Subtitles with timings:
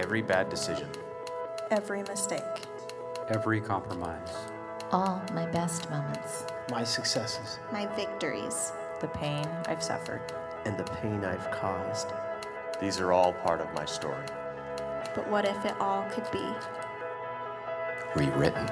[0.00, 0.88] Every bad decision.
[1.70, 2.40] Every mistake.
[3.28, 4.34] Every compromise.
[4.92, 6.46] All my best moments.
[6.70, 7.58] My successes.
[7.70, 8.72] My victories.
[9.02, 10.22] The pain I've suffered.
[10.64, 12.14] And the pain I've caused.
[12.80, 14.24] These are all part of my story.
[15.14, 16.48] But what if it all could be
[18.16, 18.66] rewritten?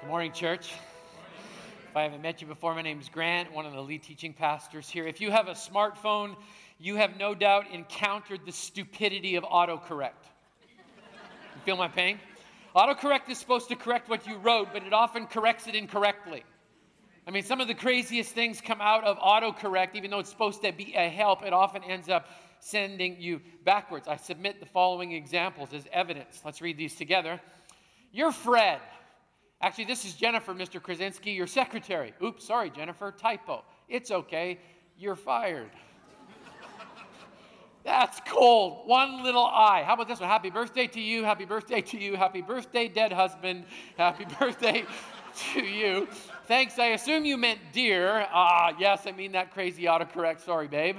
[0.00, 0.74] Good morning, church.
[1.94, 4.32] If I haven't met you before, my name is Grant, one of the lead teaching
[4.32, 5.06] pastors here.
[5.06, 6.34] If you have a smartphone,
[6.80, 10.26] you have no doubt encountered the stupidity of autocorrect.
[10.60, 12.18] You feel my pain?
[12.74, 16.42] Autocorrect is supposed to correct what you wrote, but it often corrects it incorrectly.
[17.28, 20.62] I mean, some of the craziest things come out of autocorrect, even though it's supposed
[20.64, 22.26] to be a help, it often ends up
[22.58, 24.08] sending you backwards.
[24.08, 26.42] I submit the following examples as evidence.
[26.44, 27.40] Let's read these together.
[28.10, 28.80] You're Fred.
[29.60, 30.82] Actually, this is Jennifer, Mr.
[30.82, 32.12] Krasinski, your secretary.
[32.22, 33.64] Oops, sorry, Jennifer, typo.
[33.88, 34.58] It's okay,
[34.98, 35.70] you're fired.
[37.84, 38.88] That's cold.
[38.88, 39.82] One little I.
[39.82, 40.28] How about this one?
[40.28, 41.22] Happy birthday to you.
[41.22, 42.16] Happy birthday to you.
[42.16, 43.66] Happy birthday, dead husband.
[43.98, 44.84] Happy birthday
[45.52, 46.08] to you.
[46.46, 46.78] Thanks.
[46.78, 48.26] I assume you meant dear.
[48.32, 50.40] Ah, yes, I mean that crazy autocorrect.
[50.40, 50.96] Sorry, babe.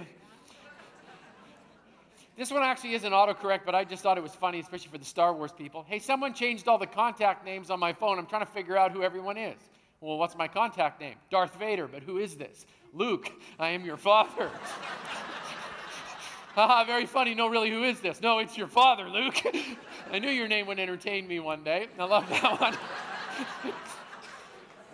[2.37, 5.05] This one actually isn't autocorrect, but I just thought it was funny, especially for the
[5.05, 5.85] Star Wars people.
[5.87, 8.19] Hey, someone changed all the contact names on my phone.
[8.19, 9.57] I'm trying to figure out who everyone is.
[10.01, 11.15] Well, what's my contact name?
[11.31, 12.65] Darth Vader, but who is this?
[12.93, 14.49] Luke, I am your father.
[16.55, 17.35] Haha, very funny.
[17.35, 18.21] No, really, who is this?
[18.21, 19.41] No, it's your father, Luke.
[20.11, 21.87] I knew your name would entertain me one day.
[21.97, 23.73] I love that one.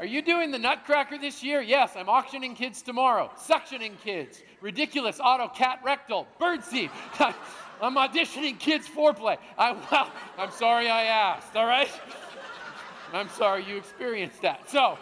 [0.02, 1.62] Are you doing the Nutcracker this year?
[1.62, 3.30] Yes, I'm auctioning kids tomorrow.
[3.38, 4.42] Suctioning kids.
[4.60, 6.28] Ridiculous auto cat rectal.
[6.40, 6.90] Birdseed.
[7.80, 9.38] I'm auditioning kids foreplay.
[9.60, 11.88] I, well, I'm sorry I asked, all right?
[13.14, 14.68] I'm sorry you experienced that.
[14.72, 14.98] So,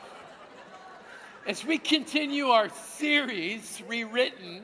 [1.47, 4.63] as we continue our series, Rewritten,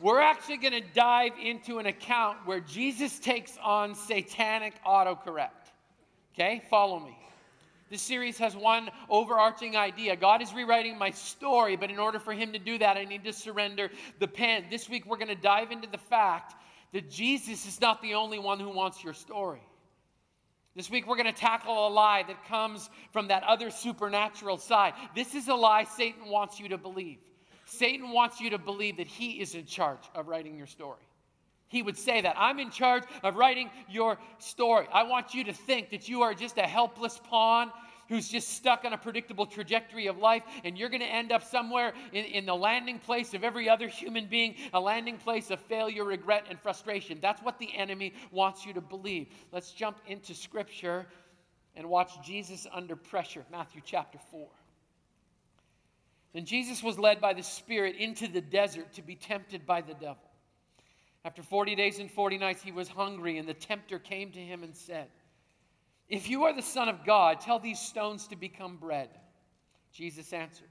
[0.00, 5.70] we're actually going to dive into an account where Jesus takes on satanic autocorrect.
[6.34, 7.16] Okay, follow me.
[7.88, 10.16] This series has one overarching idea.
[10.16, 13.24] God is rewriting my story, but in order for Him to do that, I need
[13.24, 14.64] to surrender the pen.
[14.70, 16.54] This week, we're going to dive into the fact
[16.92, 19.62] that Jesus is not the only one who wants your story.
[20.74, 24.94] This week, we're going to tackle a lie that comes from that other supernatural side.
[25.14, 27.18] This is a lie Satan wants you to believe.
[27.66, 31.02] Satan wants you to believe that he is in charge of writing your story.
[31.68, 32.36] He would say that.
[32.38, 34.86] I'm in charge of writing your story.
[34.92, 37.72] I want you to think that you are just a helpless pawn
[38.08, 41.42] who's just stuck on a predictable trajectory of life, and you're going to end up
[41.42, 45.60] somewhere in, in, the landing place of every other human being, a landing place of
[45.62, 47.18] failure, regret, and frustration.
[47.20, 49.28] That's what the enemy wants you to believe.
[49.52, 51.06] Let's jump into Scripture
[51.74, 53.44] and watch Jesus under pressure.
[53.50, 54.46] Matthew chapter 4.
[56.32, 59.94] Then Jesus was led by the Spirit into the desert to be tempted by the
[59.94, 60.25] devil.
[61.26, 64.62] After 40 days and 40 nights, he was hungry, and the tempter came to him
[64.62, 65.08] and said,
[66.08, 69.08] If you are the Son of God, tell these stones to become bread.
[69.92, 70.68] Jesus answered,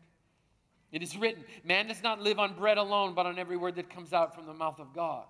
[0.93, 3.89] It is written, Man does not live on bread alone, but on every word that
[3.89, 5.25] comes out from the mouth of God.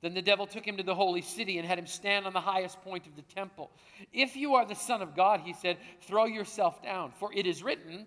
[0.00, 2.40] Then the devil took him to the holy city and had him stand on the
[2.40, 3.72] highest point of the temple.
[4.12, 7.64] If you are the Son of God, he said, throw yourself down, for it is
[7.64, 8.06] written,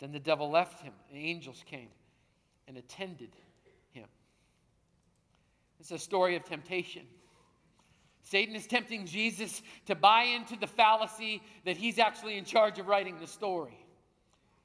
[0.00, 1.88] Then the devil left him, and angels came
[2.66, 3.30] and attended
[3.92, 4.06] him.
[5.78, 7.02] It's a story of temptation.
[8.22, 12.86] Satan is tempting Jesus to buy into the fallacy that he's actually in charge of
[12.86, 13.76] writing the story.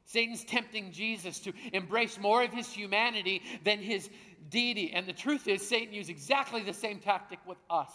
[0.05, 4.09] Satan's tempting Jesus to embrace more of his humanity than his
[4.49, 4.93] deity.
[4.93, 7.91] And the truth is, Satan used exactly the same tactic with us.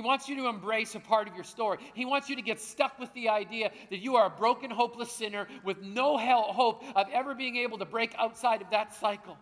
[0.00, 1.76] He wants you to embrace a part of your story.
[1.92, 5.12] He wants you to get stuck with the idea that you are a broken, hopeless
[5.12, 9.36] sinner with no hope of ever being able to break outside of that cycle.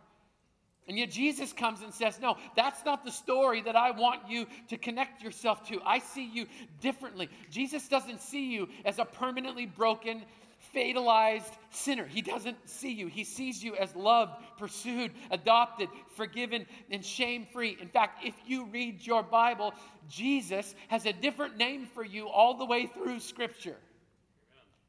[0.89, 4.47] And yet Jesus comes and says, No, that's not the story that I want you
[4.67, 5.81] to connect yourself to.
[5.87, 6.47] I see you
[6.81, 7.31] differently.
[7.53, 10.23] Jesus doesn't see you as a permanently broken,
[10.59, 12.05] fatalized sinner.
[12.05, 13.07] He doesn't see you.
[13.07, 17.77] He sees you as loved, pursued, adopted, forgiven, and shame free.
[17.81, 19.73] In fact, if you read your Bible,
[20.09, 23.77] Jesus has a different name for you all the way through Scripture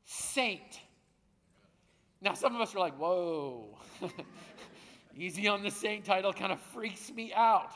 [0.06, 0.80] Saint.
[2.22, 3.78] Now, some of us are like, whoa,
[5.16, 7.72] easy on the saint title kind of freaks me out.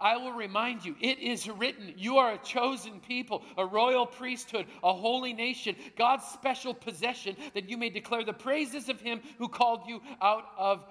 [0.00, 4.66] I will remind you, it is written, you are a chosen people, a royal priesthood,
[4.82, 9.48] a holy nation, God's special possession, that you may declare the praises of him who
[9.48, 10.84] called you out of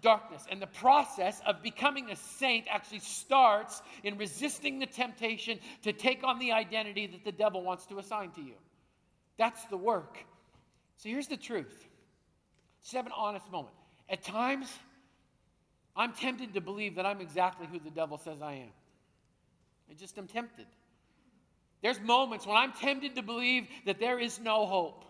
[0.00, 0.44] darkness.
[0.50, 6.24] And the process of becoming a saint actually starts in resisting the temptation to take
[6.24, 8.54] on the identity that the devil wants to assign to you.
[9.36, 10.18] That's the work.
[10.96, 11.86] So here's the truth.
[12.82, 13.74] Just have an honest moment.
[14.08, 14.68] At times,
[15.98, 18.70] I'm tempted to believe that I'm exactly who the devil says I am.
[19.90, 20.66] I just am tempted.
[21.82, 25.04] There's moments when I'm tempted to believe that there is no hope.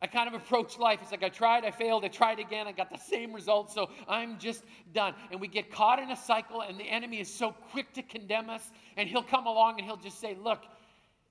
[0.00, 1.00] I kind of approach life.
[1.02, 3.90] It's like I tried, I failed, I tried again, I got the same result, so
[4.08, 4.62] I'm just
[4.94, 5.14] done.
[5.32, 8.48] And we get caught in a cycle, and the enemy is so quick to condemn
[8.48, 10.62] us, and he'll come along and he'll just say, Look,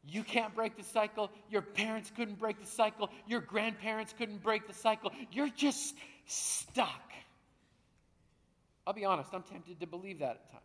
[0.05, 1.31] you can't break the cycle.
[1.49, 3.09] Your parents couldn't break the cycle.
[3.27, 5.11] Your grandparents couldn't break the cycle.
[5.31, 7.06] You're just stuck.
[8.87, 10.63] I'll be honest, I'm tempted to believe that at times.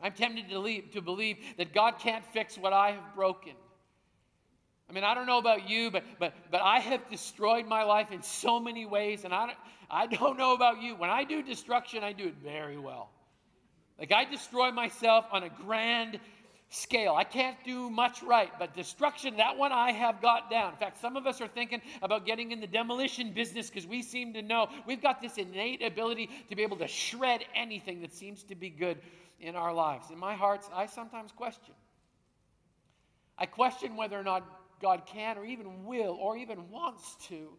[0.00, 3.52] I'm tempted to, leave, to believe that God can't fix what I have broken.
[4.88, 8.10] I mean, I don't know about you, but, but, but I have destroyed my life
[8.10, 9.58] in so many ways, and I don't,
[9.90, 10.96] I don't know about you.
[10.96, 13.10] When I do destruction, I do it very well.
[13.98, 16.18] Like, I destroy myself on a grand
[16.74, 17.14] scale.
[17.14, 20.72] I can't do much right, but destruction, that one I have got down.
[20.72, 24.02] In fact, some of us are thinking about getting in the demolition business because we
[24.02, 28.12] seem to know we've got this innate ability to be able to shred anything that
[28.12, 28.98] seems to be good
[29.40, 30.10] in our lives.
[30.10, 31.74] In my heart, I sometimes question.
[33.38, 34.44] I question whether or not
[34.82, 37.50] God can or even will or even wants to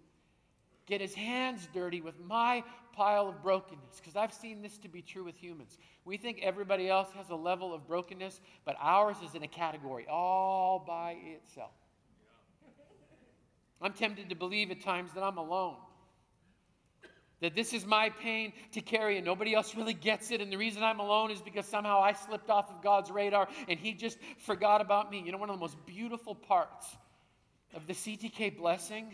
[0.86, 2.64] get his hands dirty with my
[2.96, 5.78] pile of brokenness because I've seen this to be true with humans.
[6.06, 10.06] We think everybody else has a level of brokenness, but ours is in a category
[10.10, 11.72] all by itself.
[13.82, 15.76] I'm tempted to believe at times that I'm alone.
[17.42, 20.42] That this is my pain to carry and nobody else really gets it.
[20.42, 23.78] And the reason I'm alone is because somehow I slipped off of God's radar and
[23.78, 25.22] He just forgot about me.
[25.24, 26.88] You know, one of the most beautiful parts
[27.76, 29.14] of the CTK blessing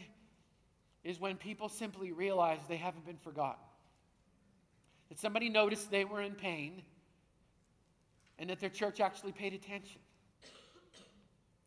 [1.03, 3.63] is when people simply realize they haven't been forgotten.
[5.11, 6.83] That somebody noticed they were in pain
[8.39, 9.99] and that their church actually paid attention.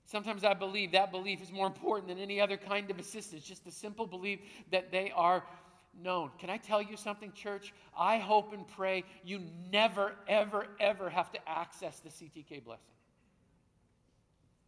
[0.07, 3.63] Sometimes I believe that belief is more important than any other kind of assistance, just
[3.63, 5.45] the simple belief that they are
[6.03, 6.31] known.
[6.39, 7.75] Can I tell you something, church?
[7.95, 12.94] I hope and pray you never, ever, ever have to access the CTK blessing.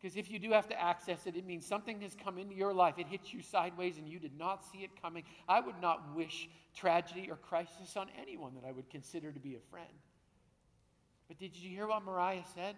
[0.01, 2.75] Because if you do have to access it, it means something has come into your
[2.75, 2.99] life.
[2.99, 5.25] It hits you sideways and you did not see it coming.
[5.49, 9.55] I would not wish tragedy or crisis on anyone that I would consider to be
[9.55, 9.87] a friend.
[11.29, 12.77] But did you hear what Mariah said?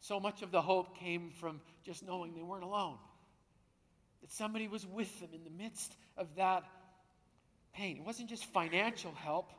[0.00, 2.98] So much of the hope came from just knowing they weren't alone,
[4.20, 6.64] that somebody was with them in the midst of that
[7.74, 7.96] pain.
[7.96, 9.50] It wasn't just financial help,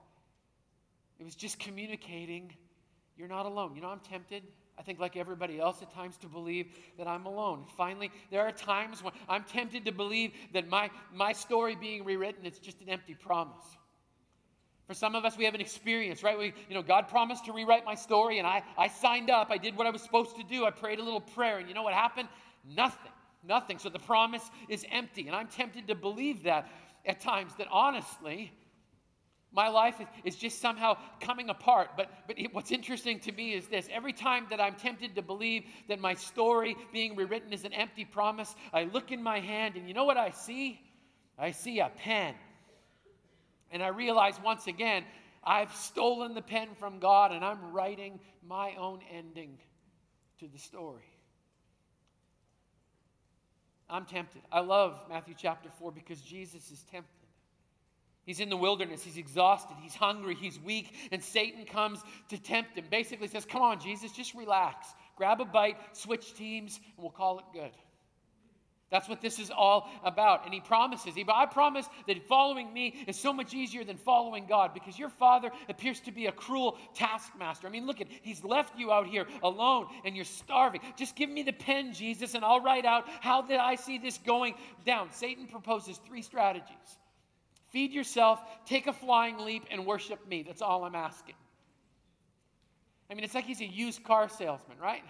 [1.20, 2.54] it was just communicating,
[3.18, 3.76] you're not alone.
[3.76, 4.44] You know, I'm tempted
[4.80, 6.68] I think, like everybody else, at times to believe
[6.98, 7.66] that I'm alone.
[7.76, 12.46] Finally, there are times when I'm tempted to believe that my, my story being rewritten
[12.46, 13.66] is just an empty promise.
[14.88, 16.38] For some of us, we have an experience, right?
[16.38, 19.52] We, you know, God promised to rewrite my story, and I, I signed up.
[19.52, 20.66] I did what I was supposed to do.
[20.66, 22.30] I prayed a little prayer, and you know what happened?
[22.76, 23.12] Nothing.
[23.44, 23.80] Nothing.
[23.80, 25.28] So the promise is empty.
[25.28, 26.72] And I'm tempted to believe that
[27.06, 28.52] at times, that honestly,
[29.52, 31.90] my life is, just somehow coming apart.
[31.98, 35.22] But, but it, what's interesting to me is this every time that I'm tempted to
[35.22, 39.76] believe that my story being rewritten is an empty promise, I look in my hand
[39.76, 40.80] and you know what I see?
[41.38, 42.36] I see a pen.
[43.72, 45.04] And I realize once again,
[45.44, 49.58] I've stolen the pen from God and I'm writing my own ending
[50.40, 51.06] to the story.
[53.90, 54.44] I'm tempted.
[54.52, 57.19] I love Matthew chapter 4 because Jesus is tempted.
[58.30, 59.04] He's in the wilderness.
[59.04, 59.76] He's exhausted.
[59.82, 60.36] He's hungry.
[60.36, 60.94] He's weak.
[61.12, 62.86] And Satan comes to tempt him.
[62.92, 64.86] Basically says, Come on, Jesus, just relax.
[65.16, 67.72] Grab a bite, switch teams, and we'll call it good.
[68.92, 70.46] That's what this is all about.
[70.46, 74.46] And he promises, he, I promise that following me is so much easier than following
[74.46, 77.66] God because your father appears to be a cruel taskmaster.
[77.66, 80.82] I mean, look at he's left you out here alone and you're starving.
[80.98, 84.20] Just give me the pen, Jesus, and I'll write out how did I see this
[84.20, 84.54] going
[84.86, 85.12] down.
[85.14, 87.00] Satan proposes three strategies.
[87.70, 90.44] Feed yourself, take a flying leap, and worship me.
[90.44, 91.36] That's all I'm asking.
[93.10, 95.04] I mean, it's like he's a used car salesman, right?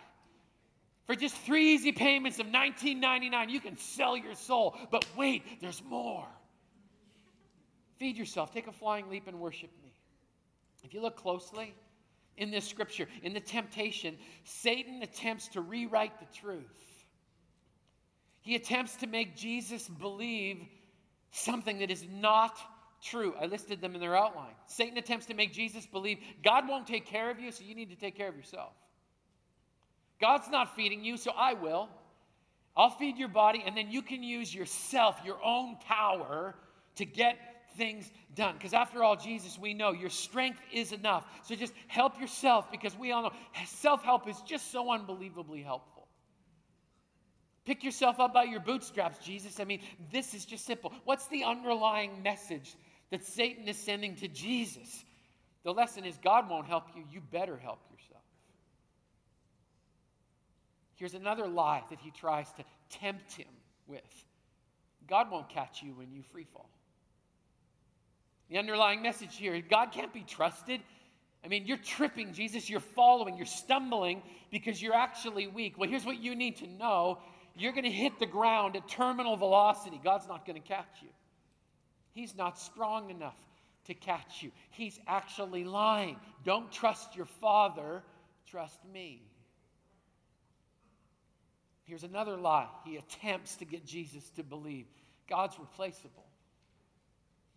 [1.06, 4.78] For just three easy payments of $19.99, you can sell your soul.
[4.92, 6.28] But wait, there's more.
[7.98, 9.92] Feed yourself, take a flying leap, and worship me.
[10.84, 11.74] If you look closely
[12.38, 17.06] in this scripture, in the temptation, Satan attempts to rewrite the truth.
[18.42, 20.66] He attempts to make Jesus believe
[21.32, 22.58] something that is not
[23.02, 23.34] true.
[23.40, 24.54] I listed them in their outline.
[24.68, 27.90] Satan attempts to make Jesus believe God won't take care of you, so you need
[27.90, 28.74] to take care of yourself.
[30.20, 31.90] God's not feeding you, so I will.
[32.76, 36.56] I'll feed your body, and then you can use yourself, your own power,
[36.96, 37.38] to get
[37.78, 38.56] things done.
[38.56, 41.26] Because after all, Jesus, we know your strength is enough.
[41.44, 43.32] So just help yourself because we all know
[43.66, 45.99] self help is just so unbelievably helpful.
[47.66, 49.60] Pick yourself up by your bootstraps, Jesus.
[49.60, 50.94] I mean, this is just simple.
[51.06, 52.76] What's the underlying message
[53.12, 55.04] that Satan is sending to Jesus?
[55.64, 58.24] The lesson is God won't help you, you better help yourself.
[60.96, 63.48] Here's another lie that he tries to tempt him
[63.88, 64.02] with
[65.08, 66.70] God won't catch you when you free fall.
[68.50, 70.82] The underlying message here God can't be trusted.
[71.44, 72.70] I mean, you're tripping, Jesus.
[72.70, 73.38] You're following.
[73.38, 75.78] You're stumbling because you're actually weak.
[75.78, 77.20] Well, here's what you need to know
[77.60, 80.00] you're going to hit the ground at terminal velocity.
[80.04, 81.10] God's not going to catch you.
[82.14, 83.38] He's not strong enough
[83.86, 84.52] to catch you.
[84.72, 86.18] He's actually lying.
[86.44, 88.04] Don't trust your father,
[88.48, 89.22] trust me.
[91.86, 92.68] Here's another lie.
[92.86, 94.86] He attempts to get Jesus to believe
[95.28, 96.26] God's replaceable.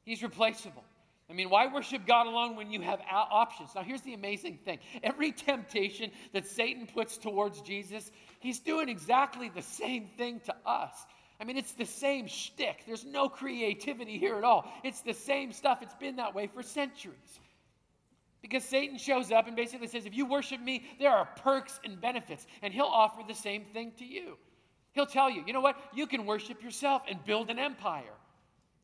[0.04, 0.84] He's replaceable.
[1.32, 3.70] I mean, why worship God alone when you have options?
[3.74, 8.10] Now, here's the amazing thing every temptation that Satan puts towards Jesus,
[8.40, 10.92] he's doing exactly the same thing to us.
[11.40, 12.84] I mean, it's the same shtick.
[12.86, 14.70] There's no creativity here at all.
[14.84, 15.78] It's the same stuff.
[15.80, 17.40] It's been that way for centuries.
[18.42, 21.98] Because Satan shows up and basically says, if you worship me, there are perks and
[21.98, 22.46] benefits.
[22.60, 24.36] And he'll offer the same thing to you.
[24.92, 25.78] He'll tell you, you know what?
[25.94, 28.12] You can worship yourself and build an empire.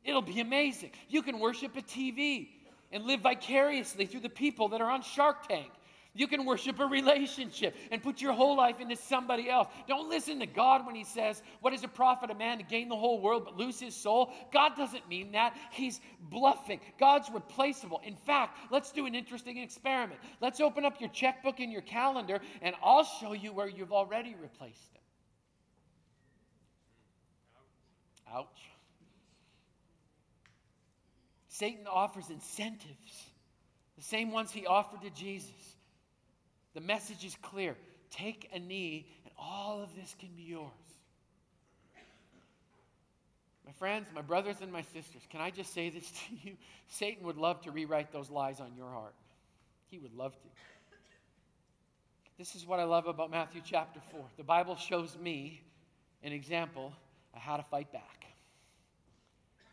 [0.05, 0.91] It'll be amazing.
[1.09, 2.49] You can worship a TV
[2.93, 5.71] and live vicariously through the people that are on Shark Tank.
[6.15, 9.69] You can worship a relationship and put your whole life into somebody else.
[9.87, 12.89] Don't listen to God when He says, What is a profit a man to gain
[12.89, 14.33] the whole world but lose his soul?
[14.53, 15.57] God doesn't mean that.
[15.71, 16.81] He's bluffing.
[16.99, 18.01] God's replaceable.
[18.05, 20.19] In fact, let's do an interesting experiment.
[20.41, 24.35] Let's open up your checkbook and your calendar, and I'll show you where you've already
[24.35, 25.03] replaced Him.
[28.35, 28.68] Ouch.
[31.59, 33.25] Satan offers incentives,
[33.97, 35.51] the same ones he offered to Jesus.
[36.75, 37.77] The message is clear
[38.11, 40.71] take a knee, and all of this can be yours.
[43.67, 46.57] My friends, my brothers, and my sisters, can I just say this to you?
[46.87, 49.15] Satan would love to rewrite those lies on your heart.
[49.91, 50.49] He would love to.
[52.39, 54.21] This is what I love about Matthew chapter 4.
[54.37, 55.61] The Bible shows me
[56.23, 56.93] an example
[57.35, 58.18] of how to fight back.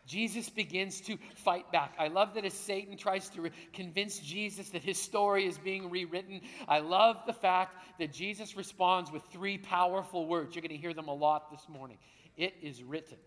[0.06, 1.94] Jesus begins to fight back.
[1.98, 5.90] I love that as Satan tries to re- convince Jesus that his story is being
[5.90, 10.56] rewritten, I love the fact that Jesus responds with three powerful words.
[10.56, 11.98] You're going to hear them a lot this morning.
[12.38, 13.18] It is written.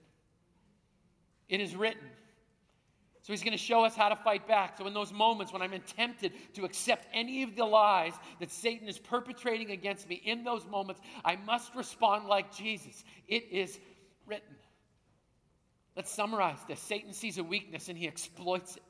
[1.49, 2.09] It is written.
[3.23, 4.79] So he's going to show us how to fight back.
[4.79, 8.89] So, in those moments when I'm tempted to accept any of the lies that Satan
[8.89, 13.05] is perpetrating against me, in those moments, I must respond like Jesus.
[13.27, 13.79] It is
[14.27, 14.58] written.
[15.99, 16.78] Let's summarize this.
[16.78, 18.83] Satan sees a weakness and he exploits it.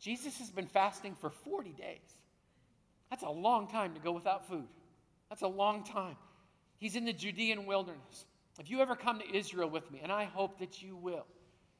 [0.00, 1.98] Jesus has been fasting for 40 days.
[3.10, 4.68] That's a long time to go without food.
[5.28, 6.14] That's a long time.
[6.78, 8.26] He's in the Judean wilderness.
[8.60, 11.26] If you ever come to Israel with me, and I hope that you will.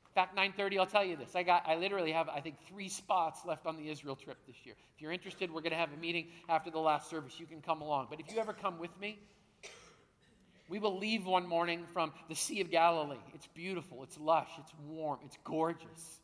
[0.08, 1.36] In fact, 9:30, I'll tell you this.
[1.36, 4.56] I got I literally have I think 3 spots left on the Israel trip this
[4.64, 4.74] year.
[4.96, 7.38] If you're interested, we're going to have a meeting after the last service.
[7.38, 8.08] You can come along.
[8.10, 9.20] But if you ever come with me,
[10.68, 13.16] we will leave one morning from the Sea of Galilee.
[13.34, 16.20] It's beautiful, it's lush, it's warm, it's gorgeous.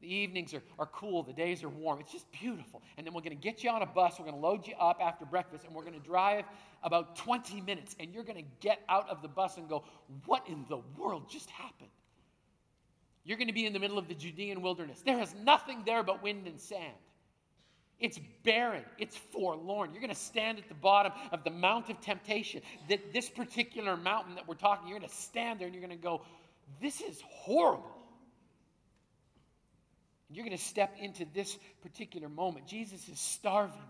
[0.00, 2.00] The evenings are, are cool, the days are warm.
[2.00, 2.80] It's just beautiful.
[2.96, 4.74] And then we're going to get you on a bus, we're going to load you
[4.80, 6.44] up after breakfast, and we're going to drive
[6.82, 7.96] about 20 minutes.
[8.00, 9.84] And you're going to get out of the bus and go,
[10.24, 11.90] What in the world just happened?
[13.24, 15.02] You're going to be in the middle of the Judean wilderness.
[15.04, 16.96] There is nothing there but wind and sand.
[18.00, 18.84] It's barren.
[18.98, 19.92] It's forlorn.
[19.92, 22.62] You're going to stand at the bottom of the mount of temptation.
[22.88, 25.96] That this particular mountain that we're talking, you're going to stand there and you're going
[25.96, 26.22] to go,
[26.80, 27.96] "This is horrible."
[30.28, 32.66] And you're going to step into this particular moment.
[32.66, 33.82] Jesus is starving.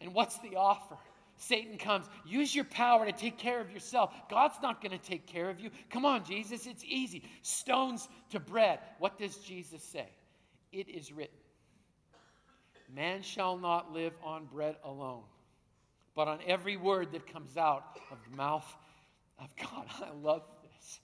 [0.00, 0.96] And what's the offer?
[1.36, 4.14] Satan comes, use your power to take care of yourself.
[4.30, 5.70] God's not going to take care of you.
[5.90, 7.24] Come on, Jesus, it's easy.
[7.42, 8.78] Stones to bread.
[8.98, 10.08] What does Jesus say?
[10.72, 11.36] It is written.
[12.94, 15.24] Man shall not live on bread alone,
[16.14, 18.76] but on every word that comes out of the mouth
[19.38, 19.86] of God.
[20.02, 21.00] I love this.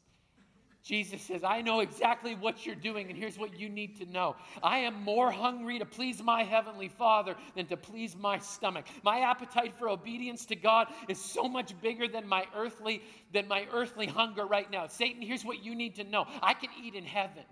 [0.85, 4.37] Jesus says, I know exactly what you're doing, and here's what you need to know.
[4.63, 8.87] I am more hungry to please my heavenly Father than to please my stomach.
[9.03, 13.67] My appetite for obedience to God is so much bigger than my earthly than my
[13.73, 14.87] earthly hunger right now.
[14.87, 16.27] Satan, here's what you need to know.
[16.43, 17.45] I can eat in heaven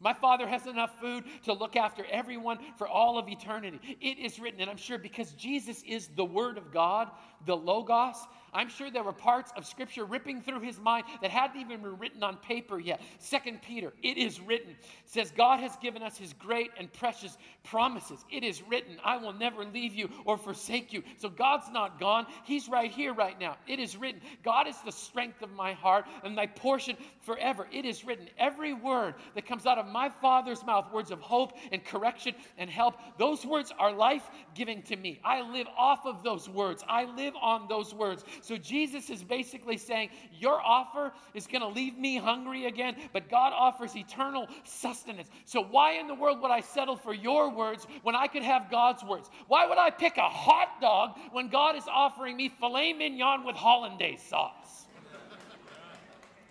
[0.00, 3.80] My Father has enough food to look after everyone for all of eternity.
[4.00, 7.10] It is written, and I'm sure because Jesus is the Word of God,
[7.46, 8.16] the Logos,
[8.52, 11.98] I'm sure there were parts of Scripture ripping through his mind that hadn't even been
[11.98, 13.00] written on paper yet.
[13.18, 18.24] Second Peter, it is written, says, God has given us his great and precious promises.
[18.30, 21.02] It is written, I will never leave you or forsake you.
[21.18, 22.26] So God's not gone.
[22.44, 23.56] He's right here, right now.
[23.66, 27.66] It is written, God is the strength of my heart and my portion forever.
[27.72, 31.52] It is written, every word that comes out of my Father's mouth, words of hope
[31.72, 35.20] and correction and help, those words are life giving to me.
[35.24, 36.84] I live off of those words.
[36.88, 38.24] I live on those words.
[38.42, 43.28] So Jesus is basically saying, Your offer is going to leave me hungry again, but
[43.28, 45.28] God offers eternal sustenance.
[45.44, 48.70] So why in the world would I settle for your words when I could have
[48.70, 49.28] God's words?
[49.46, 53.56] Why would I pick a hot dog when God is offering me filet mignon with
[53.56, 54.86] hollandaise sauce?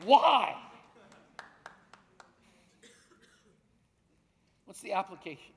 [0.04, 0.56] Why?
[4.66, 5.54] What's the application?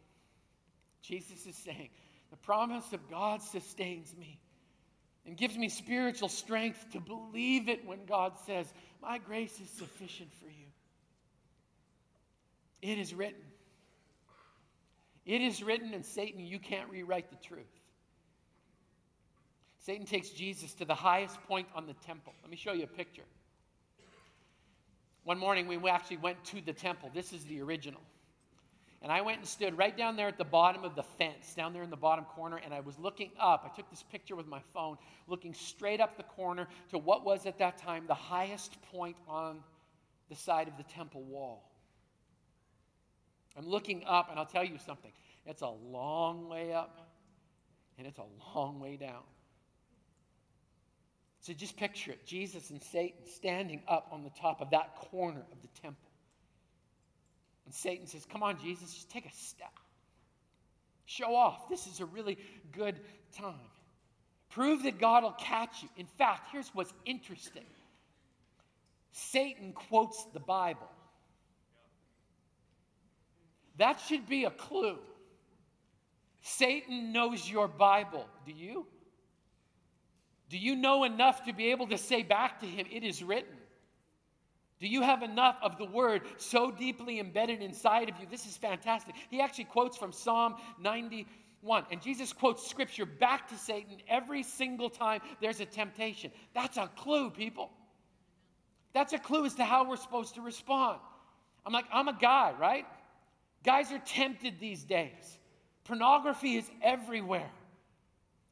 [1.02, 1.90] Jesus is saying,
[2.30, 4.38] the promise of God sustains me
[5.30, 8.66] and gives me spiritual strength to believe it when God says,
[9.00, 10.66] My grace is sufficient for you.
[12.82, 13.40] It is written.
[15.24, 17.70] It is written, and Satan, you can't rewrite the truth.
[19.78, 22.32] Satan takes Jesus to the highest point on the temple.
[22.42, 23.22] Let me show you a picture.
[25.22, 27.08] One morning, we actually went to the temple.
[27.14, 28.00] This is the original.
[29.02, 31.72] And I went and stood right down there at the bottom of the fence, down
[31.72, 33.64] there in the bottom corner, and I was looking up.
[33.64, 37.46] I took this picture with my phone, looking straight up the corner to what was
[37.46, 39.60] at that time the highest point on
[40.28, 41.70] the side of the temple wall.
[43.56, 45.12] I'm looking up, and I'll tell you something.
[45.46, 47.08] It's a long way up,
[47.96, 49.22] and it's a long way down.
[51.40, 55.42] So just picture it Jesus and Satan standing up on the top of that corner
[55.50, 56.09] of the temple.
[57.70, 59.72] And Satan says, Come on, Jesus, just take a step.
[61.04, 61.68] Show off.
[61.68, 62.36] This is a really
[62.72, 62.98] good
[63.32, 63.54] time.
[64.48, 65.88] Prove that God will catch you.
[65.96, 67.66] In fact, here's what's interesting
[69.12, 70.90] Satan quotes the Bible.
[73.78, 74.98] That should be a clue.
[76.40, 78.26] Satan knows your Bible.
[78.46, 78.84] Do you?
[80.48, 83.59] Do you know enough to be able to say back to him, It is written?
[84.80, 88.26] Do you have enough of the word so deeply embedded inside of you?
[88.30, 89.14] This is fantastic.
[89.30, 91.84] He actually quotes from Psalm 91.
[91.90, 96.32] And Jesus quotes scripture back to Satan every single time there's a temptation.
[96.54, 97.70] That's a clue, people.
[98.94, 100.98] That's a clue as to how we're supposed to respond.
[101.66, 102.86] I'm like, I'm a guy, right?
[103.64, 105.38] Guys are tempted these days.
[105.84, 107.50] Pornography is everywhere.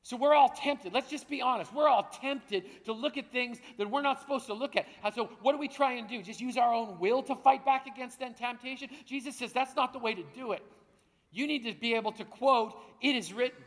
[0.09, 0.95] So we're all tempted.
[0.95, 1.71] Let's just be honest.
[1.75, 4.87] We're all tempted to look at things that we're not supposed to look at.
[5.15, 6.23] So what do we try and do?
[6.23, 8.89] Just use our own will to fight back against that temptation?
[9.05, 10.63] Jesus says that's not the way to do it.
[11.31, 13.63] You need to be able to quote, it is written.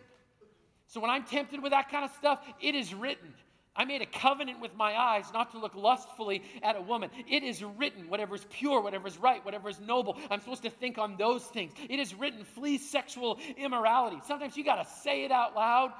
[0.88, 3.36] So when I'm tempted with that kind of stuff, it is written.
[3.76, 7.12] I made a covenant with my eyes not to look lustfully at a woman.
[7.30, 10.18] It is written, whatever is pure, whatever is right, whatever is noble.
[10.32, 11.74] I'm supposed to think on those things.
[11.88, 14.18] It is written, flee sexual immorality.
[14.26, 15.92] Sometimes you got to say it out loud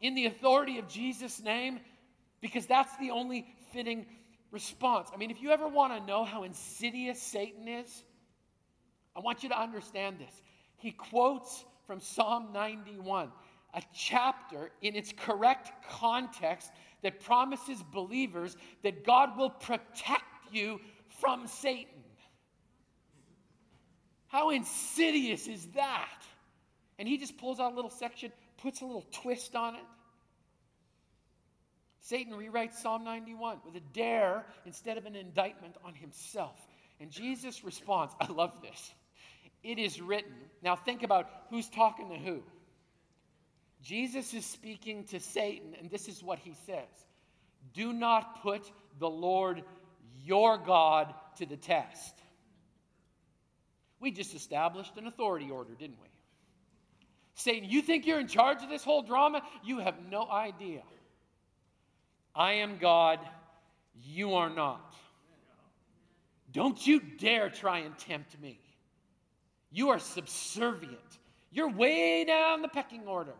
[0.00, 1.80] in the authority of Jesus' name
[2.40, 4.06] because that's the only fitting
[4.50, 5.10] response.
[5.12, 8.04] I mean, if you ever want to know how insidious Satan is,
[9.16, 10.42] I want you to understand this.
[10.76, 13.30] He quotes from Psalm 91,
[13.74, 16.70] a chapter in its correct context
[17.02, 20.80] that promises believers that God will protect you
[21.20, 21.98] from Satan.
[24.28, 26.22] How insidious is that?
[26.98, 29.84] And he just pulls out a little section puts a little twist on it.
[32.00, 36.56] Satan rewrites Psalm 91 with a dare instead of an indictment on himself.
[37.00, 38.92] And Jesus responds, I love this.
[39.62, 40.32] It is written.
[40.62, 42.42] Now think about who's talking to who.
[43.82, 46.88] Jesus is speaking to Satan, and this is what he says
[47.74, 48.62] Do not put
[48.98, 49.62] the Lord
[50.24, 52.14] your God to the test.
[54.00, 56.08] We just established an authority order, didn't we?
[57.38, 59.42] Satan, you think you're in charge of this whole drama?
[59.62, 60.82] You have no idea.
[62.34, 63.20] I am God,
[64.04, 64.96] you are not.
[66.52, 68.58] Don't you dare try and tempt me.
[69.70, 70.98] You are subservient.
[71.52, 73.34] You're way down the pecking order.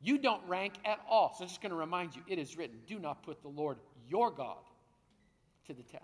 [0.00, 1.32] You don't rank at all.
[1.38, 3.78] So I'm just going to remind you it is written do not put the Lord
[4.08, 4.64] your God
[5.68, 6.02] to the test.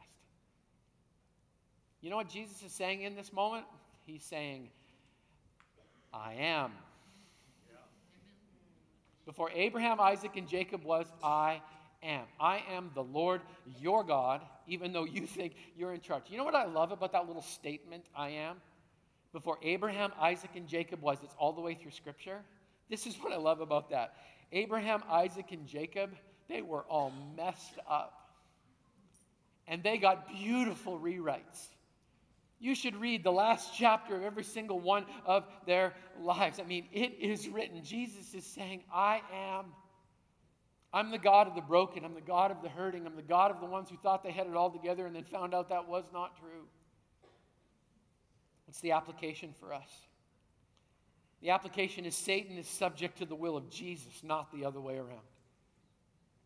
[2.01, 3.65] You know what Jesus is saying in this moment?
[4.07, 4.69] He's saying,
[6.15, 6.71] I am
[9.25, 11.63] before Abraham, Isaac, and Jacob was, I
[12.03, 12.25] am.
[12.41, 13.41] I am the Lord
[13.81, 16.25] your God, even though you think you're in charge.
[16.29, 18.57] You know what I love about that little statement, I am?
[19.33, 21.19] before Abraham, Isaac, and Jacob was.
[21.23, 22.41] It's all the way through Scripture.
[22.89, 24.15] This is what I love about that.
[24.53, 26.11] Abraham, Isaac, and Jacob,
[26.49, 28.19] they were all messed up.
[29.67, 31.69] And they got beautiful rewrites.
[32.63, 36.61] You should read the last chapter of every single one of their lives.
[36.61, 37.83] I mean, it is written.
[37.83, 39.65] Jesus is saying, I am.
[40.93, 42.05] I'm the God of the broken.
[42.05, 43.05] I'm the God of the hurting.
[43.05, 45.25] I'm the God of the ones who thought they had it all together and then
[45.25, 46.69] found out that was not true.
[48.67, 49.91] What's the application for us?
[51.41, 54.99] The application is Satan is subject to the will of Jesus, not the other way
[54.99, 55.27] around.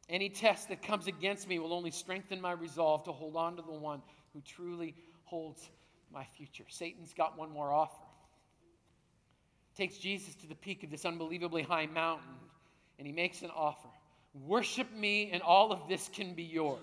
[0.09, 3.63] Any test that comes against me will only strengthen my resolve to hold on to
[3.63, 4.01] the one
[4.33, 5.69] who truly holds
[6.12, 6.64] my future.
[6.69, 8.03] Satan's got one more offer.
[9.77, 12.35] Takes Jesus to the peak of this unbelievably high mountain,
[12.99, 13.88] and he makes an offer.
[14.47, 16.81] Worship me, and all of this can be yours.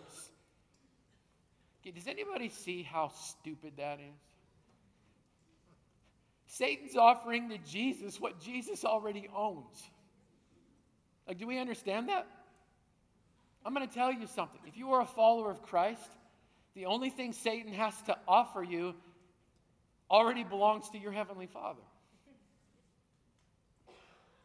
[1.82, 4.22] Okay, does anybody see how stupid that is?
[6.46, 9.84] Satan's offering to Jesus what Jesus already owns.
[11.28, 12.28] Like, do we understand that?
[13.66, 14.62] I'm going to tell you something.
[14.68, 16.10] If you are a follower of Christ,
[16.76, 18.94] the only thing Satan has to offer you
[20.14, 21.82] already belongs to your Heavenly Father.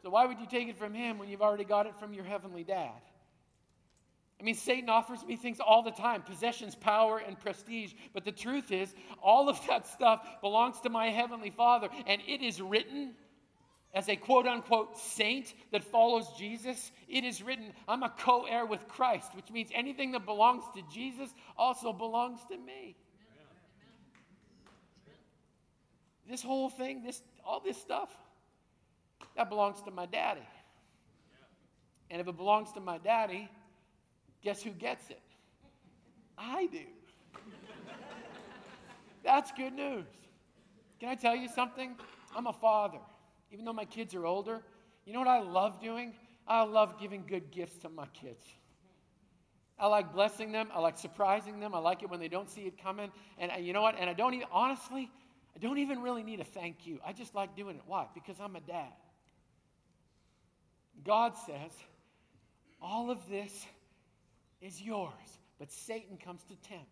[0.02, 2.24] So, why would you take it from him when you've already got it from your
[2.24, 3.00] Heavenly Dad?
[4.40, 7.92] I mean, Satan offers me things all the time possessions, power, and prestige.
[8.14, 11.88] But the truth is, all of that stuff belongs to my Heavenly Father.
[12.07, 13.14] And it is written
[13.92, 16.92] as a quote unquote saint that follows Jesus.
[17.09, 20.83] It is written, I'm a co heir with Christ, which means anything that belongs to
[20.92, 22.96] Jesus also belongs to me.
[26.28, 28.10] This whole thing, this, all this stuff,
[29.36, 30.46] that belongs to my daddy.
[32.10, 33.48] And if it belongs to my daddy,
[34.42, 35.20] guess who gets it?
[36.36, 36.84] I do.
[39.24, 40.06] That's good news.
[41.00, 41.96] Can I tell you something?
[42.34, 42.98] I'm a father.
[43.50, 44.60] Even though my kids are older,
[45.04, 46.14] you know what I love doing?
[46.46, 48.44] I love giving good gifts to my kids.
[49.78, 50.68] I like blessing them.
[50.74, 51.74] I like surprising them.
[51.74, 53.12] I like it when they don't see it coming.
[53.38, 53.96] And uh, you know what?
[53.98, 55.10] And I don't even, honestly,
[55.58, 57.00] I don't even really need a thank you.
[57.04, 57.82] I just like doing it.
[57.84, 58.06] Why?
[58.14, 58.92] Because I'm a dad.
[61.04, 61.72] God says,
[62.80, 63.66] all of this
[64.60, 65.12] is yours.
[65.58, 66.86] But Satan comes to tempt.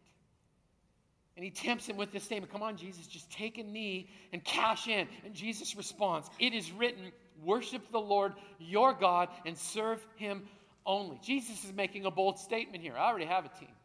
[1.37, 4.43] And he tempts him with this statement Come on, Jesus, just take a knee and
[4.43, 5.07] cash in.
[5.25, 7.13] And Jesus responds It is written,
[7.45, 10.43] worship the Lord your God and serve him
[10.85, 11.21] only.
[11.23, 12.95] Jesus is making a bold statement here.
[12.97, 13.76] I already have a team.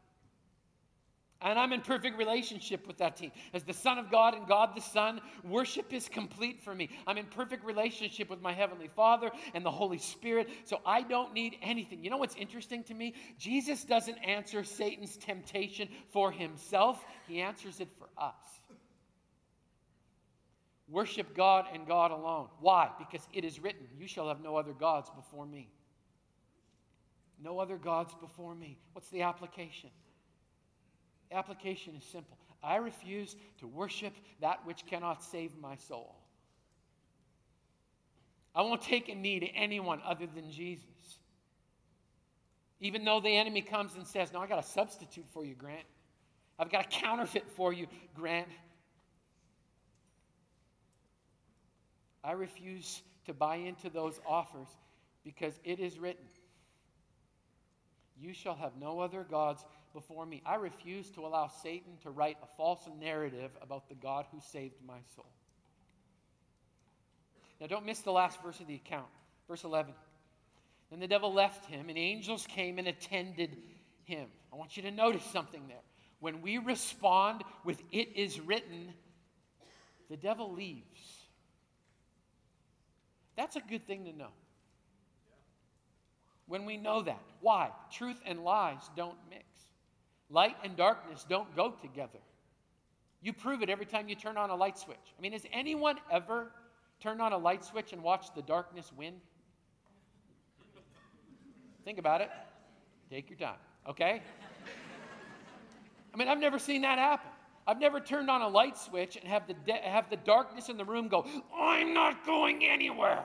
[1.41, 3.31] And I'm in perfect relationship with that team.
[3.53, 6.89] As the Son of God and God the Son, worship is complete for me.
[7.07, 11.33] I'm in perfect relationship with my Heavenly Father and the Holy Spirit, so I don't
[11.33, 12.03] need anything.
[12.03, 13.15] You know what's interesting to me?
[13.39, 18.61] Jesus doesn't answer Satan's temptation for himself, he answers it for us.
[20.87, 22.49] Worship God and God alone.
[22.59, 22.89] Why?
[22.99, 25.69] Because it is written, You shall have no other gods before me.
[27.41, 28.77] No other gods before me.
[28.91, 29.89] What's the application?
[31.31, 36.15] Application is simple I refuse to worship that which cannot save my soul.
[38.53, 40.85] I won't take a knee to anyone other than Jesus.
[42.79, 45.85] Even though the enemy comes and says, No, I got a substitute for you, Grant.
[46.59, 48.47] I've got a counterfeit for you, Grant.
[52.23, 54.67] I refuse to buy into those offers
[55.23, 56.25] because it is written,
[58.19, 59.63] You shall have no other gods
[59.93, 60.41] before me.
[60.45, 64.75] I refuse to allow Satan to write a false narrative about the God who saved
[64.85, 65.25] my soul.
[67.59, 69.07] Now, don't miss the last verse of the account.
[69.47, 69.93] Verse 11.
[70.89, 73.55] Then the devil left him, and angels came and attended
[74.03, 74.27] him.
[74.51, 75.77] I want you to notice something there.
[76.19, 78.93] When we respond with, It is written,
[80.09, 81.21] the devil leaves.
[83.37, 84.31] That's a good thing to know.
[86.47, 87.21] When we know that.
[87.39, 87.69] Why?
[87.91, 89.45] Truth and lies don't mix.
[90.31, 92.19] Light and darkness don't go together.
[93.21, 94.97] You prove it every time you turn on a light switch.
[95.17, 96.51] I mean, has anyone ever
[97.01, 99.15] turned on a light switch and watched the darkness win?
[101.83, 102.29] Think about it.
[103.09, 103.57] Take your time,
[103.89, 104.21] okay?
[106.13, 107.29] I mean, I've never seen that happen.
[107.67, 110.77] I've never turned on a light switch and have the, de- have the darkness in
[110.77, 113.23] the room go, I'm not going anywhere.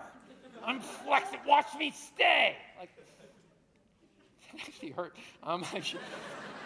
[0.64, 1.38] I'm flexing.
[1.46, 2.56] Watch me stay.
[2.78, 2.90] Like,
[4.54, 5.16] it actually hurt.
[5.42, 5.64] Um,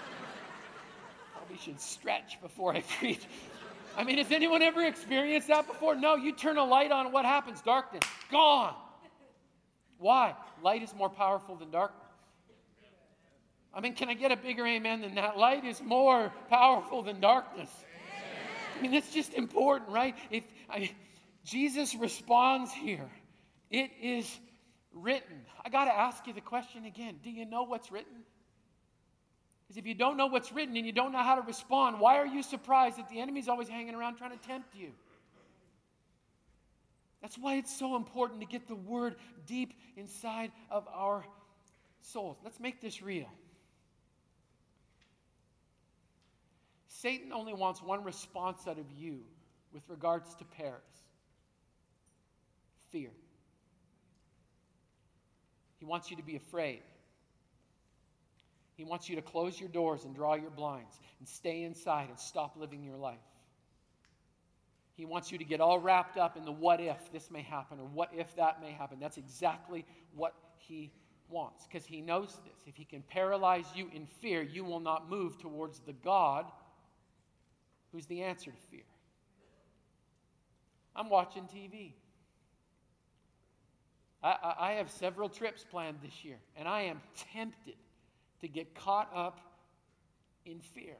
[1.50, 3.20] probably should stretch before I preach.
[3.96, 5.96] I mean, has anyone ever experienced that before?
[5.96, 7.60] No, you turn a light on, what happens?
[7.60, 8.74] Darkness, gone.
[9.98, 10.34] Why?
[10.62, 11.96] Light is more powerful than darkness.
[13.74, 15.36] I mean, can I get a bigger amen than that?
[15.36, 17.70] Light is more powerful than darkness.
[18.76, 20.16] I mean, it's just important, right?
[20.30, 20.90] If I,
[21.44, 23.08] Jesus responds here.
[23.70, 24.40] It is
[24.92, 25.44] written.
[25.64, 28.24] I got to ask you the question again Do you know what's written?
[29.70, 32.16] Because if you don't know what's written and you don't know how to respond, why
[32.16, 34.88] are you surprised that the enemy's always hanging around trying to tempt you?
[37.22, 39.14] That's why it's so important to get the word
[39.46, 41.24] deep inside of our
[42.00, 42.36] souls.
[42.42, 43.30] Let's make this real.
[46.88, 49.20] Satan only wants one response out of you
[49.72, 50.82] with regards to Paris
[52.90, 53.10] fear.
[55.78, 56.80] He wants you to be afraid.
[58.80, 62.18] He wants you to close your doors and draw your blinds and stay inside and
[62.18, 63.18] stop living your life.
[64.94, 67.78] He wants you to get all wrapped up in the what if this may happen
[67.78, 68.96] or what if that may happen.
[68.98, 70.90] That's exactly what he
[71.28, 72.56] wants because he knows this.
[72.66, 76.46] If he can paralyze you in fear, you will not move towards the God
[77.92, 78.86] who's the answer to fear.
[80.96, 81.92] I'm watching TV.
[84.22, 87.02] I, I, have several trips planned this year, and I am
[87.34, 87.74] tempted
[88.40, 89.40] to get caught up
[90.44, 90.96] in fear.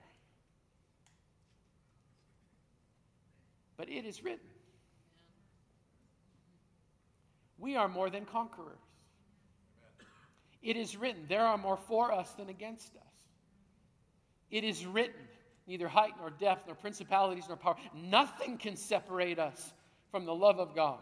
[3.77, 4.47] But it is written
[7.61, 8.79] we are more than conquerors.
[10.63, 13.03] It is written, there are more for us than against us.
[14.51, 15.21] It is written,
[15.67, 19.73] neither height nor depth, nor principalities nor power, nothing can separate us
[20.11, 20.99] from the love of God.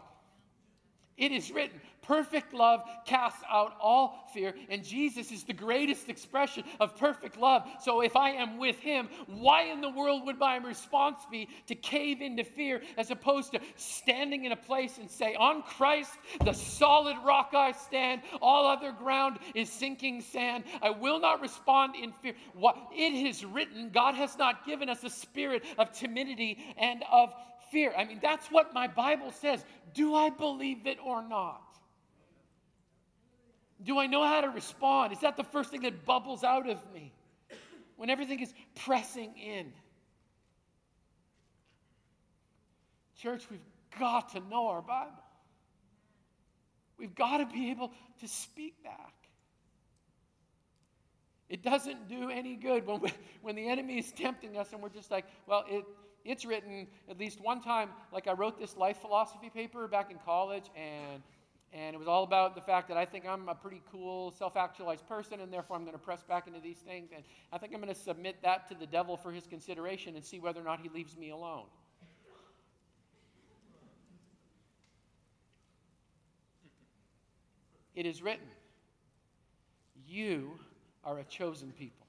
[1.19, 6.63] It is written, perfect love casts out all fear, and Jesus is the greatest expression
[6.79, 7.67] of perfect love.
[7.81, 11.75] So if I am with him, why in the world would my response be to
[11.75, 16.53] cave into fear as opposed to standing in a place and say, On Christ, the
[16.53, 20.63] solid rock I stand, all other ground is sinking sand.
[20.81, 22.33] I will not respond in fear.
[22.53, 27.33] What it is written, God has not given us a spirit of timidity and of
[27.71, 27.93] fear.
[27.97, 29.63] I mean, that's what my Bible says.
[29.93, 31.61] Do I believe it or not?
[33.83, 35.13] Do I know how to respond?
[35.13, 37.13] Is that the first thing that bubbles out of me
[37.95, 39.71] when everything is pressing in?
[43.21, 43.59] Church, we've
[43.97, 45.23] got to know our Bible.
[46.97, 49.13] We've got to be able to speak back.
[51.49, 54.89] It doesn't do any good when, we, when the enemy is tempting us and we're
[54.89, 55.83] just like, well, it,
[56.25, 60.17] it's written at least one time, like I wrote this life philosophy paper back in
[60.25, 61.21] college, and
[61.71, 64.57] and it was all about the fact that I think I'm a pretty cool, self
[64.57, 67.11] actualized person, and therefore I'm going to press back into these things.
[67.15, 70.25] And I think I'm going to submit that to the devil for his consideration and
[70.25, 71.65] see whether or not he leaves me alone.
[77.95, 78.47] It is written,
[80.07, 80.57] You
[81.03, 82.07] are a chosen people,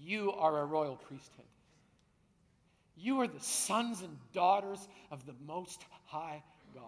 [0.00, 1.44] you are a royal priesthood.
[2.96, 6.42] You are the sons and daughters of the Most High
[6.74, 6.82] God.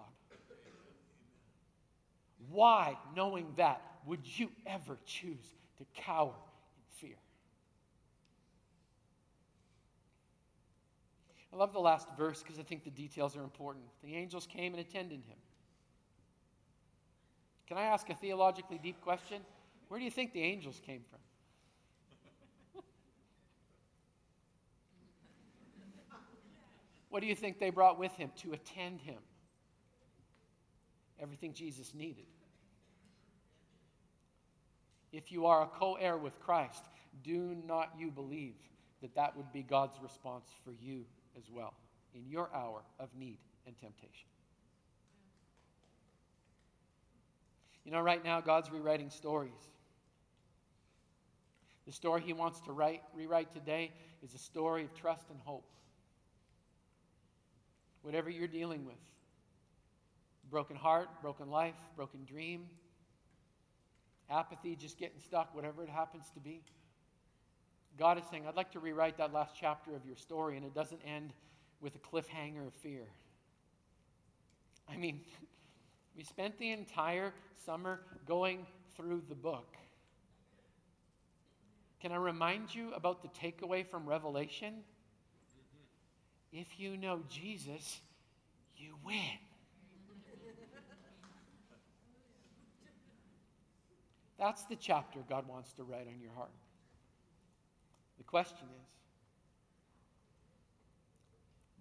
[2.50, 7.16] Why, knowing that, would you ever choose to cower in fear?
[11.52, 13.84] I love the last verse because I think the details are important.
[14.02, 15.36] The angels came and attended him.
[17.66, 19.42] Can I ask a theologically deep question?
[19.88, 21.18] Where do you think the angels came from?
[27.10, 29.18] What do you think they brought with him to attend him?
[31.20, 32.26] Everything Jesus needed.
[35.10, 36.84] If you are a co heir with Christ,
[37.24, 38.54] do not you believe
[39.00, 41.04] that that would be God's response for you
[41.36, 41.74] as well
[42.14, 44.28] in your hour of need and temptation?
[47.84, 49.70] You know, right now, God's rewriting stories.
[51.86, 53.92] The story He wants to write, rewrite today
[54.22, 55.64] is a story of trust and hope
[58.02, 58.96] whatever you're dealing with
[60.50, 62.66] broken heart, broken life, broken dream,
[64.30, 66.62] apathy, just getting stuck, whatever it happens to be.
[67.98, 70.74] God is saying, I'd like to rewrite that last chapter of your story, and it
[70.74, 71.32] doesn't end
[71.80, 73.02] with a cliffhanger of fear.
[74.88, 75.20] I mean,
[76.16, 77.32] we spent the entire
[77.64, 79.76] summer going through the book.
[82.00, 84.74] Can I remind you about the takeaway from Revelation?
[86.52, 88.00] If you know Jesus,
[88.76, 89.38] you win.
[94.38, 96.52] That's the chapter God wants to write on your heart.
[98.18, 98.86] The question is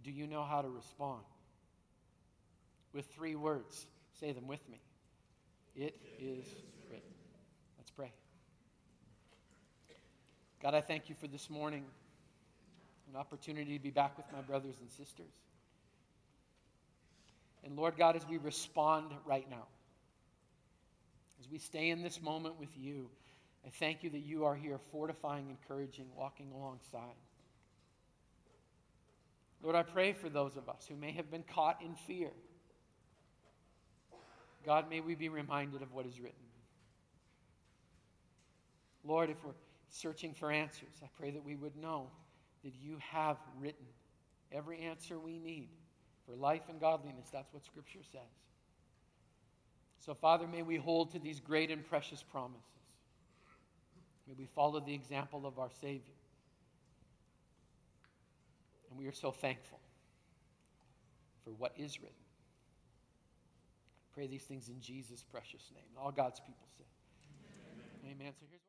[0.03, 1.21] do you know how to respond?
[2.93, 3.86] With three words,
[4.19, 4.80] say them with me.
[5.75, 6.45] It is
[6.89, 7.12] written.
[7.77, 8.12] Let's pray.
[10.62, 11.84] God, I thank you for this morning
[13.10, 15.34] an opportunity to be back with my brothers and sisters.
[17.63, 19.65] And Lord God, as we respond right now,
[21.39, 23.10] as we stay in this moment with you,
[23.65, 27.15] I thank you that you are here fortifying, encouraging, walking alongside.
[29.62, 32.30] Lord, I pray for those of us who may have been caught in fear.
[34.65, 36.36] God, may we be reminded of what is written.
[39.04, 39.54] Lord, if we're
[39.89, 42.08] searching for answers, I pray that we would know
[42.67, 43.86] that you have written
[44.51, 45.69] every answer we need
[46.25, 47.30] for life and godliness.
[47.32, 48.19] That's what Scripture says.
[50.06, 52.62] So, Father, may we hold to these great and precious promises.
[54.27, 56.13] May we follow the example of our Savior.
[58.89, 59.80] And we are so thankful
[61.45, 62.15] for what is written.
[64.13, 65.86] Pray these things in Jesus' precious name.
[65.97, 66.84] All God's people say,
[68.03, 68.17] Amen.
[68.19, 68.34] Amen.
[68.38, 68.66] So here's